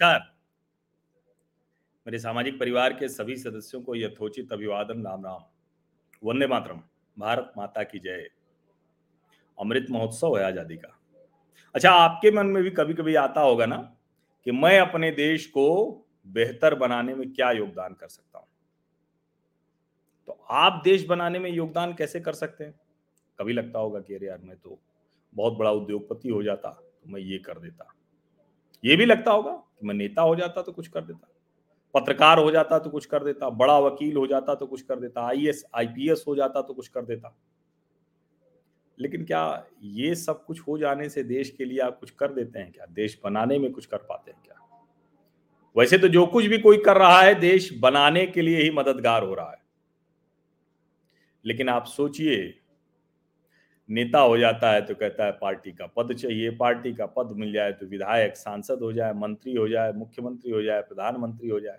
नमस्कार। 0.00 0.18
मेरे 2.06 2.18
सामाजिक 2.18 2.58
परिवार 2.60 2.92
के 2.92 3.08
सभी 3.08 3.36
सदस्यों 3.36 3.80
को 3.82 3.94
यथोचित 3.96 4.52
अभिवादन, 4.52 5.02
राम 5.06 5.24
राम। 5.24 5.40
वंदे 6.22 6.46
मातरम। 6.46 6.80
भारत 7.16 7.52
माता 7.58 7.82
की 7.82 7.98
जय। 7.98 8.28
अमृत 9.58 9.86
महोत्सव 9.90 10.36
है 10.38 10.44
आज़ादी 10.44 10.76
का। 10.76 10.94
अच्छा 11.74 11.90
आपके 11.90 12.30
मन 12.30 12.46
में 12.46 12.62
भी 12.62 12.70
कभी 12.70 12.94
कभी 12.94 13.14
आता 13.14 13.40
होगा 13.40 13.66
ना 13.66 13.76
कि 14.46 14.52
मैं 14.52 14.78
अपने 14.80 15.10
देश 15.10 15.46
को 15.46 15.66
बेहतर 16.26 16.74
बनाने 16.74 17.14
में 17.14 17.32
क्या 17.32 17.50
योगदान 17.50 17.94
कर 17.94 18.08
सकता 18.08 18.38
हूँ? 18.38 18.46
तो 20.26 20.32
आप 20.50 20.80
देश 20.84 21.06
बनाने 21.06 21.38
में 21.38 21.50
योगदान 21.50 21.94
कैसे 21.94 22.20
कर 22.20 22.32
सकते 22.32 22.64
हैं? 22.64 22.80
कभी 23.38 23.52
लगता 23.52 23.78
होगा 23.78 24.00
कि 24.00 24.14
अरे 24.14 24.26
यार, 24.26 24.38
मैं 24.38 24.56
तो 24.56 24.78
बहुत 25.32 25.52
बड़ा 25.52 25.70
उद्योगपति 25.70 26.28
हो 26.28 26.42
जाता 26.42 26.70
तो 26.70 27.10
मैं 27.10 27.20
ये 27.20 27.38
कर 27.38 27.58
देता। 27.58 27.94
ये 28.84 28.96
भी 28.96 29.06
लगता 29.06 29.32
होगा 29.32 29.52
कि 29.52 29.86
मैं 29.86 29.94
नेता 29.94 30.22
हो 30.22 30.36
जाता 30.36 30.62
तो 30.62 30.72
कुछ 30.72 30.88
कर 30.88 31.00
देता, 31.00 31.28
पत्रकार 31.94 32.38
हो 32.38 32.50
जाता 32.50 32.78
तो 32.78 32.90
कुछ 32.90 33.06
कर 33.06 33.24
देता, 33.24 33.50
बड़ा 33.50 33.78
वकील 33.78 34.16
हो 34.16 34.26
जाता 34.26 34.54
तो 34.54 34.66
कुछ 34.66 34.82
कर 34.82 35.00
देता 35.00 35.22
आई 35.22 35.36
आईएएस 35.36 35.64
आईपीएस 35.74 36.24
हो 36.28 36.36
जाता 36.36 36.62
तो 36.62 36.74
कुछ 36.74 36.88
कर 36.88 37.04
देता। 37.04 37.36
लेकिन 38.98 39.24
क्या 39.24 39.66
ये 39.82 40.14
सब 40.14 40.44
कुछ 40.44 40.60
हो 40.60 40.78
जाने 40.78 41.08
से 41.08 41.22
देश 41.22 41.50
के 41.50 41.64
लिए 41.64 41.78
आप 41.78 41.98
कुछ 42.00 42.10
कर 42.10 42.32
देते 42.32 42.58
हैं 42.58 42.72
क्या? 42.72 42.86
देश 42.86 43.20
बनाने 43.24 43.58
में 43.58 43.72
कुछ 43.72 43.86
कर 43.86 43.96
पाते 43.96 44.30
हैं 44.30 44.40
क्या? 44.44 44.54
वैसे 45.76 45.98
तो 45.98 46.08
जो 46.08 46.26
कुछ 46.26 46.44
भी 46.44 46.58
कोई 46.58 46.78
कर 46.78 46.96
रहा 46.96 47.20
है, 47.20 47.34
देश 47.34 47.78
बनाने 47.78 48.26
के 48.26 48.42
लिए 48.42 48.62
ही 48.62 48.70
मददगार 48.70 49.22
हो 49.22 49.34
रहा 49.34 49.50
है। 49.50 49.62
लेकिन 51.44 51.68
आप 51.68 51.84
सोचिए 51.84 52.57
नेता 53.88 54.18
हो 54.18 54.38
जाता 54.38 54.70
है 54.72 54.80
तो 54.82 54.94
कहता 54.94 55.24
है 55.24 55.32
पार्टी 55.32 55.72
का 55.72 55.86
पद 55.86 56.12
चाहिए, 56.12 56.50
पार्टी 56.50 56.92
का 56.94 57.06
पद 57.06 57.32
मिल 57.36 57.52
जाए 57.52 57.72
तो 57.72 57.86
विधायक, 57.86 58.36
सांसद 58.36 58.78
हो 58.82 58.92
जाए, 58.92 59.12
मंत्री 59.12 59.54
हो 59.54 59.68
जाए, 59.68 59.92
मुख्यमंत्री 59.92 60.50
हो 60.50 60.62
जाए, 60.62 60.80
प्रधानमंत्री 60.80 61.48
हो 61.48 61.60
जाए। 61.60 61.78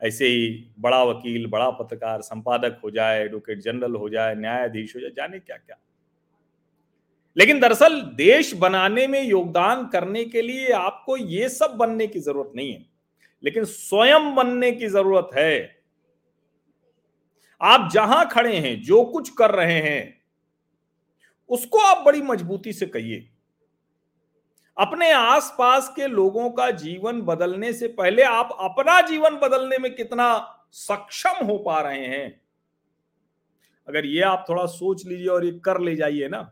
ऐसे 0.00 0.26
ही 0.26 0.72
बड़ा 0.78 1.02
वकील, 1.04 1.46
बड़ा 1.46 1.70
पत्रकार, 1.70 2.20
संपादक 2.20 2.80
हो 2.84 2.90
जाए 2.90 3.24
एडवोकेट 3.24 3.60
जनरल 3.60 3.94
हो 3.94 4.08
जाए, 4.08 4.34
न्यायाधीश 4.34 4.96
हो 4.96 5.00
जाए, 5.00 5.10
जाने 5.10 5.38
क्या 5.38 5.56
क्या 5.56 5.76
लेकिन 7.36 7.60
दरअसल 7.60 8.00
देश 8.16 8.54
बनाने 8.54 9.06
में 9.06 9.22
योगदान 9.22 9.86
करने 9.86 10.24
के 10.24 10.42
लिए 10.42 10.72
आपको 10.72 11.16
ये 11.16 11.48
सब 11.48 11.70
बनने 11.70 12.06
की 12.06 12.20
ज़रूरत 12.20 12.52
नहीं 12.56 12.72
है। 12.72 12.84
लेकिन 13.42 13.64
स्वयं 13.64 14.34
बनने 14.34 14.72
की 14.72 14.86
ज़रूरत 14.86 15.30
है। 15.34 15.82
आप 17.60 17.88
जहाँ 17.92 18.28
खड़े 18.28 18.56
हैं, 18.56 18.82
जो 18.82 19.04
कुछ 19.04 19.28
कर 19.28 19.50
रहे 19.50 19.80
हैं 19.80 20.21
उसको 21.52 21.78
आप 21.78 22.04
बड़ी 22.04 22.22
मजबूती 22.22 22.72
से 22.72 22.86
कहिए। 22.86 23.28
अपने 24.76 25.10
आसपास 25.12 25.92
के 25.96 26.06
लोगों 26.06 26.50
का 26.50 26.70
जीवन 26.70 27.20
बदलने 27.22 27.72
से 27.72 27.88
पहले 27.88 28.22
आप 28.22 28.56
अपना 28.60 29.00
जीवन 29.00 29.36
बदलने 29.36 29.78
में 29.78 29.94
कितना 29.94 30.28
सक्षम 30.72 31.44
हो 31.46 31.58
पा 31.58 31.80
रहे 31.80 32.06
हैं। 32.06 32.40
अगर 33.88 34.06
ये 34.06 34.20
आप 34.20 34.44
थोड़ा 34.48 34.66
सोच 34.66 35.04
लीजिए 35.06 35.26
और 35.26 35.44
ये 35.44 35.52
कर 35.64 35.80
ले 35.80 35.94
जाइए 35.96 36.28
ना 36.28 36.42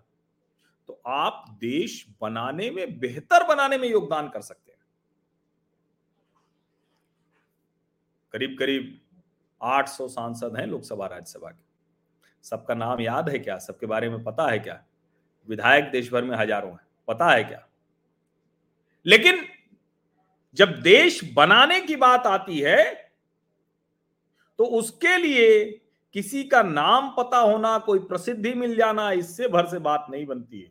तो 0.89 1.01
आप 1.07 1.45
देश 1.61 2.07
बनाने 2.21 2.71
में, 2.71 2.99
बेहतर 3.01 3.47
बनाने 3.47 3.79
में 3.79 3.89
योगदान 3.89 4.29
कर 4.29 4.41
सकते 4.41 4.73
हैं। 4.73 4.79
करीब 8.35 8.57
करीब 8.59 9.01
800 9.61 10.09
सांसद 10.09 10.57
हैं 10.57 10.67
लोकसभा, 10.67 11.07
राज्यसभा 11.07 11.51
के। 11.51 11.63
सबका 12.45 12.75
नाम 12.75 13.01
याद 13.01 13.29
है 13.29 13.39
क्या? 13.39 13.59
सबके 13.59 13.87
बारे 13.87 14.09
में 14.09 14.23
पता 14.25 14.49
है 14.49 14.59
क्या? 14.59 14.83
विधायक 15.51 15.85
देश 15.85 16.13
भर 16.13 16.25
में 16.25 16.37
हज़ारों 16.37 16.71
हैं। 16.71 16.87
पता 17.09 17.31
है 17.31 17.45
क्या? 17.45 17.67
लेकिन 19.07 19.45
जब 20.57 20.81
देश 20.83 21.21
बनाने 21.35 21.81
की 21.81 21.97
बात 21.97 22.27
आती 22.27 22.59
है 22.59 23.11
तो 24.59 24.65
उसके 24.65 25.17
लिए 25.17 25.65
किसी 26.15 26.43
का 26.45 26.63
नाम 26.63 27.09
पता 27.09 27.39
होना, 27.39 27.79
कोई 27.79 27.99
प्रसिद्धि 27.99 28.53
मिल 28.55 28.75
जाना, 28.77 29.11
इससे 29.13 29.49
भर 29.49 29.67
से 29.67 29.79
बात 29.79 30.07
नहीं 30.11 30.27
बनती 30.27 30.61
है। 30.61 30.71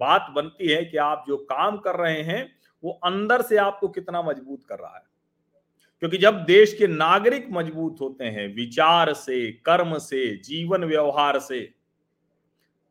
बात 0.00 0.26
बनती 0.34 0.68
है 0.68 0.84
कि 0.84 0.96
आप 0.96 1.24
जो 1.28 1.36
काम 1.36 1.76
कर 1.76 1.96
रहे 1.96 2.22
हैं, 2.22 2.56
वो 2.84 2.92
अंदर 3.04 3.42
से 3.42 3.56
आपको 3.56 3.88
कितना 3.88 4.22
मज़बूत 4.22 4.64
कर 4.64 4.78
रहा 4.78 4.96
है। 4.96 5.04
क्योंकि 6.00 6.18
जब 6.18 6.44
देश 6.44 6.74
के 6.74 6.86
नागरिक 6.86 7.46
मज़बूत 7.50 7.96
होते 8.00 8.24
हैं, 8.24 8.46
विचार 8.54 9.12
से, 9.14 9.52
कर्म 9.52 9.98
से, 9.98 10.36
जीवन 10.36 10.84
व्यवहार 10.84 11.38
से 11.38 11.60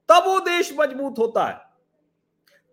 तब 0.10 0.24
वो 0.26 0.40
देश 0.40 0.74
मज़बूत 0.80 1.16
होता 1.18 1.46
है। 1.46 1.66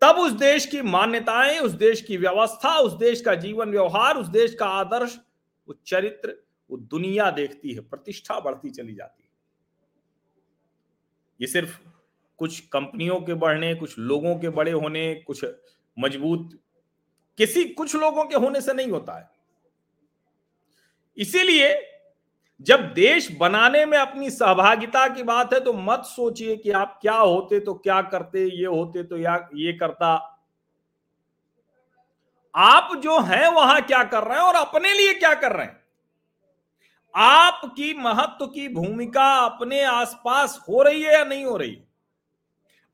तब 0.03 0.17
उस 0.17 0.33
देश 0.33 0.67
की 0.67 0.83
मान्यताएँ, 0.83 1.59
उस 1.59 1.73
देश 1.73 2.01
की 2.01 2.17
व्यवस्था, 2.17 2.79
उस 2.79 2.93
देश 2.93 3.21
का 3.21 3.35
जीवन 3.35 3.71
व्यवहार, 3.71 4.17
उस 4.17 4.27
देश 4.27 4.55
का 4.55 4.67
आदर्श 4.67 5.19
वो 5.69 5.75
चरित्र 5.87 6.43
वो 6.71 6.77
दुनिया 6.77 7.31
देखती 7.31 7.73
है, 7.73 7.81
प्रतिष्ठा 7.81 8.41
बढ़ती 8.41 8.71
चली 8.71 8.95
जाती 8.95 9.23
है। 9.23 9.29
ये 11.41 11.47
सिर्फ़ 11.47 11.79
कुछ 12.39 12.61
कंपनियों 12.61 13.21
के 13.21 13.35
बढ़ने, 13.35 13.75
कुछ 13.75 13.99
लोगों 13.99 14.39
के 14.39 14.49
बड़े 14.49 14.73
होने, 14.73 15.15
कुछ 15.15 15.45
मज़बूत, 15.99 16.59
किसी 17.39 17.65
कुछ 17.65 17.97
लोगों 17.97 18.25
के 18.25 18.37
होने 18.37 18.61
से 18.61 18.73
नहीं 18.73 18.89
होता 18.89 19.19
है। 19.19 19.31
इसीलिए 21.17 21.92
जब 22.63 22.93
देश 22.95 23.37
बनाने 23.41 23.87
में 23.87 23.99
अपनी 23.99 24.31
सहभागिता 24.31 25.09
की 25.09 25.23
बात 25.23 25.53
है 25.53 25.61
तो 25.61 25.73
मत 25.73 26.03
सोचिए 26.05 26.57
कि 26.57 26.71
आप 26.71 26.99
क्या 27.03 27.15
होते 27.15 27.61
तो 27.61 27.75
क्या 27.75 28.03
करते, 28.03 28.45
ये 28.59 28.67
होते 28.67 29.03
तो 29.03 29.17
या, 29.17 29.49
ये 29.55 29.73
करता। 29.73 30.29
आप 32.57 32.97
जो 32.97 33.21
हैं, 33.21 33.49
वहाँ 33.49 33.83
क्या 33.83 34.05
कर 34.05 34.23
रहे 34.23 34.39
हैं 34.39 34.45
और 34.45 34.55
अपने 34.55 34.95
लिए 34.95 35.15
क्या 35.15 35.35
कर 35.35 35.53
रहे 35.53 35.67
हैं? 35.67 35.83
आपकी 37.17 37.95
महत्व 37.95 38.47
की 38.47 38.69
भूमिका 38.69 39.37
अपने 39.37 39.85
आसपास 39.85 40.65
हो 40.69 40.83
रही 40.83 41.03
है 41.03 41.13
या 41.13 41.25
नहीं 41.25 41.45
हो 41.45 41.57
रही? 41.57 41.83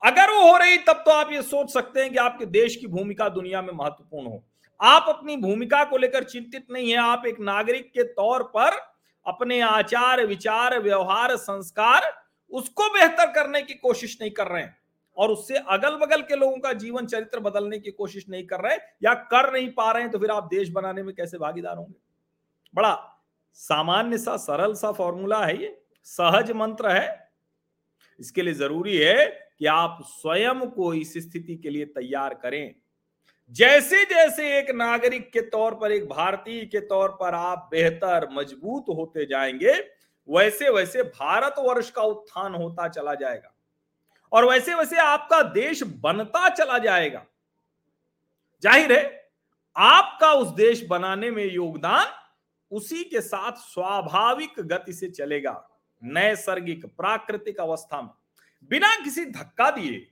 अगर 0.04 0.30
वो 0.30 0.52
हो 0.52 0.56
रही, 0.56 0.78
तब 0.78 0.92
तो 0.92 1.10
आप 1.10 1.32
ये 1.32 1.42
सोच 1.42 1.70
सकते 1.70 2.00
हैं 2.00 2.10
कि 2.10 2.16
आपके 2.16 2.46
देश 2.46 2.76
की 2.76 2.86
भूमिका 2.86 3.28
दुनिया 3.28 3.62
में 3.62 3.72
महत्वपूर्ण 3.72 4.26
हो। 4.26 4.44
आप 4.80 5.04
अपनी 5.08 5.36
भूमिका 5.36 5.84
को 5.84 5.96
लेकर 5.96 6.24
चिंतित 6.24 6.66
नहीं 6.70 6.90
है। 6.90 6.96
आप 6.96 7.26
एक 7.26 7.40
नागरिक 7.40 7.90
के 7.92 8.02
तौर 8.02 8.42
पर 8.42 8.87
अपने 9.28 9.60
आचार, 9.60 10.26
विचार, 10.26 10.78
व्यवहार, 10.78 11.36
संस्कार 11.36 12.12
उसको 12.52 12.88
बेहतर 12.88 13.26
करने 13.26 13.62
की 13.62 13.74
कोशिश 13.74 14.18
नहीं 14.20 14.30
कर 14.30 14.46
रहे 14.46 14.62
हैं। 14.62 14.76
और 15.16 15.30
उससे 15.30 15.56
अगल 15.56 15.96
बगल 15.96 16.22
के 16.22 16.36
लोगों 16.36 16.56
का 16.56 16.72
जीवन 16.72 17.06
चरित्र 17.06 17.40
बदलने 17.40 17.78
की 17.78 17.90
कोशिश 17.90 18.28
नहीं 18.28 18.46
कर 18.46 18.60
रहे 18.60 18.76
या 19.02 19.14
कर 19.14 19.52
नहीं 19.52 19.70
पा 19.70 19.90
रहे 19.92 20.02
हैं 20.02 20.10
तो 20.12 20.18
फिर 20.18 20.30
आप 20.30 20.44
देश 20.44 20.68
बनाने 20.68 21.02
में 21.02 21.14
कैसे 21.14 21.38
भागीदार 21.38 21.76
होंगे? 21.76 21.94
बड़ा 22.74 23.24
सामान्य 23.52 24.18
सा, 24.18 24.36
सरल 24.36 24.74
सा 24.74 24.92
फॉर्मूला 24.92 25.44
है 25.46 25.62
ये। 25.62 25.82
सहज 26.04 26.50
मंत्र 26.52 26.90
है। 26.90 27.32
इसके 28.20 28.42
लिए 28.42 28.54
ज़रूरी 28.54 28.96
है 28.96 29.26
कि 29.58 29.66
आप 29.66 29.98
स्वयं 30.02 30.60
को 30.70 30.94
इस 30.94 31.14
स्थिति 31.18 31.56
के 31.56 31.70
लिए 31.70 31.84
तैयार 31.84 32.34
करें। 32.34 32.74
जैसे 33.56 34.04
जैसे 34.04 34.58
एक 34.58 34.70
नागरिक 34.70 35.30
के 35.32 35.40
तौर 35.40 35.74
पर, 35.74 35.92
एक 35.92 36.08
भारतीय 36.08 36.64
के 36.64 36.80
तौर 36.80 37.08
पर 37.10 37.34
आप 37.34 37.68
बेहतर, 37.72 38.28
मज़बूत 38.32 38.84
होते 38.88 39.26
जाएँगे 39.26 39.72
वैसे 40.28 40.70
वैसे 40.70 41.02
भारतवर्ष 41.02 41.90
का 41.90 42.02
उत्थान 42.02 42.54
होता 42.54 42.88
चला 42.88 43.14
जाएगा। 43.14 43.54
और 44.32 44.44
वैसे 44.44 44.74
वैसे 44.74 44.96
आपका 44.96 45.42
देश 45.42 45.82
बनता 45.82 46.48
चला 46.48 46.78
जाएगा। 46.78 47.24
ज़ाहिर 48.62 48.92
है, 48.92 49.30
आपका 49.76 50.32
उस 50.32 50.48
देश 50.48 50.84
बनाने 50.86 51.30
में 51.30 51.44
योगदान 51.44 52.06
उसी 52.72 53.02
के 53.04 53.20
साथ 53.20 53.52
स्वाभाविक 53.52 54.60
गति 54.60 54.92
से 54.92 55.08
चलेगा, 55.08 55.68
नैसर्गिक, 56.02 56.84
प्राकृतिक 56.86 57.60
अवस्था 57.60 58.00
में। 58.02 58.10
बिना 58.70 58.94
किसी 58.96 59.24
धक्का 59.24 59.70
दिए 59.70 60.06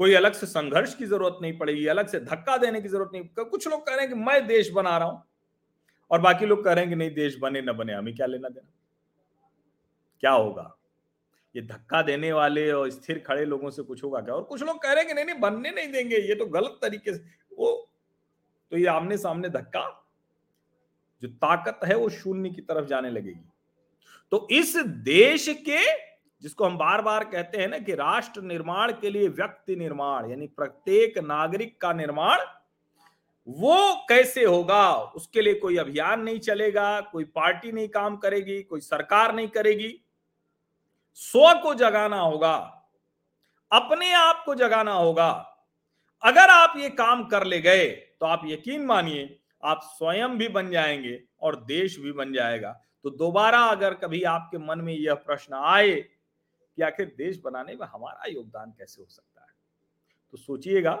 कोई 0.00 0.14
अलग 0.14 0.32
से 0.32 0.46
संघर्ष 0.46 0.94
की 0.94 1.06
ज़रूरत 1.06 1.38
नहीं 1.42 1.56
पड़ेगी, 1.58 1.86
अलग 1.86 2.08
से 2.08 2.20
धक्का 2.20 2.56
देने 2.56 2.80
की 2.80 2.88
ज़रूरत 2.88 3.10
नहीं। 3.12 3.44
कुछ 3.44 3.68
लोग 3.68 3.86
कह 3.86 3.94
रहे 3.94 4.00
हैं 4.00 4.08
कि 4.08 4.20
मैं 4.20 4.46
देश 4.46 4.70
बना 4.70 4.96
रहा 4.98 5.08
हूँ, 5.08 5.22
और 6.10 6.20
बाकी 6.20 6.46
लोग 6.46 6.64
कह 6.64 6.72
रहे 6.72 6.84
हैं 6.84 6.90
कि 6.90 6.96
नहीं, 6.96 7.14
देश 7.14 7.36
बने, 7.38 7.62
न 7.62 7.72
बने, 7.72 7.92
हमें 7.92 8.14
क्या 8.14 8.26
लेना 8.26 8.48
देना? 8.48 8.68
क्या 10.22 10.30
होगा? 10.30 10.72
ये 11.54 11.62
धक्का 11.62 12.00
देने 12.02 12.32
वाले 12.32 12.70
और 12.72 12.90
स्थिर 12.90 13.22
खड़े 13.26 13.44
लोगों 13.44 13.70
से 13.70 13.82
कुछ 13.82 14.02
होगा 14.04 14.20
क्या? 14.20 14.34
और 14.34 14.42
कुछ 14.42 14.62
लोग 14.62 14.82
कह 14.82 14.92
रहे 14.92 14.98
हैं 14.98 15.08
कि 15.08 15.14
नहीं 15.14 15.24
नहीं, 15.24 15.40
बनने 15.40 15.70
नहीं 15.70 15.92
देंगे, 15.92 16.16
ये 16.18 16.34
तो 16.34 16.46
गलत 16.46 16.78
तरीके 16.82 17.14
से। 17.14 17.24
वो 17.52 17.72
तो 18.72 18.76
ये 18.76 18.86
आमने 18.86 19.16
सामने 19.18 19.48
धक्का? 19.48 19.82
जो 21.22 21.28
ताकत 21.28 21.80
है, 21.84 21.94
वो 21.96 22.08
शून्य 22.08 22.50
की 22.50 22.60
तरफ़ 22.62 22.86
जाने 22.86 23.10
लगेगी। 23.10 23.44
तो 24.32 24.46
इस 24.50 24.76
देश 25.04 25.48
के 25.68 25.82
जिसको 26.42 26.64
हम 26.64 26.76
बार 26.78 27.02
बार 27.02 27.24
कहते 27.24 27.58
हैं 27.58 27.68
ना 27.68 27.78
कि 27.78 27.94
राष्ट्र 27.94 28.42
निर्माण 28.42 28.92
के 28.92 29.10
लिए 29.10 29.28
व्यक्ति 29.28 29.76
निर्माण, 29.76 30.30
यानी 30.30 30.46
प्रत्येक 30.46 31.18
नागरिक 31.18 31.80
का 31.80 31.92
निर्माण, 31.92 32.38
वो 33.48 34.06
कैसे 34.08 34.44
होगा? 34.44 34.94
उसके 34.94 35.42
लिए 35.42 35.54
कोई 35.54 35.76
अभियान 35.76 36.20
नहीं 36.20 36.38
चलेगा, 36.38 37.00
कोई 37.02 37.24
पार्टी 37.24 37.72
नहीं 37.72 37.88
काम 37.88 38.16
करेगी, 38.16 38.62
कोई 38.62 38.80
सरकार 38.80 39.34
नहीं 39.34 39.48
करेगी। 39.48 39.94
स्व 41.14 41.52
को 41.62 41.74
जगाना 41.74 42.20
होगा, 42.20 42.54
अपने 43.72 44.12
आप 44.12 44.42
को 44.46 44.54
जगाना 44.54 44.92
होगा। 44.92 45.30
अगर 46.22 46.50
आप 46.50 46.74
ये 46.76 46.88
काम 46.90 47.24
कर 47.24 47.44
ले 47.44 47.60
गए 47.60 47.86
तो 48.20 48.26
आप 48.26 48.42
यकीन 48.46 48.84
मानिए, 48.86 49.38
आप 49.64 49.80
स्वयं 49.84 50.36
भी 50.38 50.48
बन 50.48 50.70
जाएँगे 50.70 51.22
और 51.40 51.56
देश 51.64 51.98
भी 51.98 52.12
बन 52.12 52.32
जाएगा। 52.32 52.70
तो 53.04 53.10
दोबारा 53.10 53.60
अगर 53.60 53.94
कभी 53.94 54.22
आपके 54.24 54.58
मन 54.58 54.80
में 54.80 54.92
यह 54.94 55.14
प्रश्न 55.16 55.54
आए 55.56 55.92
कि 56.76 56.82
आखिर 56.82 57.14
देश 57.18 57.40
बनाने 57.44 57.74
में 57.74 57.86
हमारा 57.86 58.28
योगदान 58.28 58.70
कैसे 58.70 59.02
हो 59.02 59.08
सकता 59.08 59.40
है? 59.40 59.54
तो 60.32 60.38
सोचिएगा, 60.38 60.92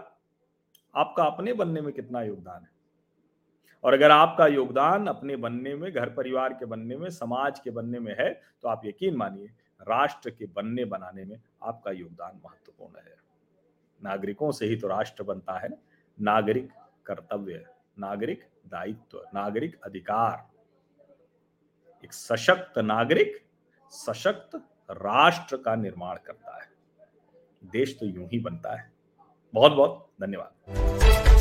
आपका 0.94 1.24
अपने 1.24 1.52
बनने 1.52 1.80
में 1.80 1.92
कितना 1.92 2.22
योगदान 2.22 2.62
है। 2.62 2.74
और 3.84 3.92
अगर 3.92 4.10
आपका 4.10 4.46
योगदान 4.46 5.06
अपने 5.06 5.36
बनने 5.36 5.74
में, 5.74 5.92
घर 5.92 6.10
परिवार 6.10 6.52
के 6.52 6.64
बनने 6.64 6.96
में, 6.96 7.08
समाज 7.10 7.60
के 7.60 7.70
बनने 7.70 7.98
में 7.98 8.14
है 8.20 8.32
तो 8.62 8.68
आप 8.68 8.82
यकीन 8.84 9.16
मानिए, 9.16 9.46
राष्ट्र 9.80 10.30
के 10.30 10.46
बनने 10.46 10.84
बनाने 10.84 11.24
में 11.24 11.40
आपका 11.62 11.90
योगदान 11.90 12.40
महत्वपूर्ण 12.44 12.98
है। 12.98 13.16
नागरिकों 14.00 14.50
से 14.52 14.66
ही 14.66 14.76
तो 14.76 14.88
राष्ट्र 14.88 15.22
बनता 15.22 15.58
है। 15.58 15.68
नागरिक 16.18 16.70
कर्तव्य 17.06 17.64
नागरिक 17.98 18.44
दायित्व 18.66 19.22
नागरिक 19.34 19.80
अधिकार। 19.84 20.48
एक 22.04 22.12
सशक्त 22.12 22.78
नागरिक, 22.78 23.36
सशक्त 23.92 24.56
राष्ट्र 24.90 25.56
का 25.56 25.74
निर्माण 25.74 26.16
करता 26.26 26.62
है। 26.62 26.68
देश 27.64 27.96
तो 28.00 28.06
यूँ 28.06 28.28
ही 28.28 28.38
बनता 28.38 28.76
है। 28.76 28.92
बहुत 29.54 29.72
बहुत 29.72 30.10
धन्यवाद। 30.20 31.35